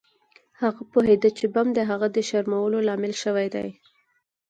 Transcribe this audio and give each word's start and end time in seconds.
هغه 0.61 0.81
پوهیده 0.91 1.29
چې 1.37 1.45
بم 1.53 1.67
د 1.73 1.79
هغه 1.89 2.07
د 2.15 2.17
شرمولو 2.29 2.79
لامل 2.87 3.13
شوی 3.23 3.47
دی 3.55 3.69